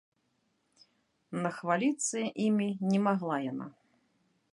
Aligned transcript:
Нахваліцца 1.43 2.19
імі 2.45 2.69
не 2.95 2.99
магла 3.09 3.37
яна. 3.51 3.67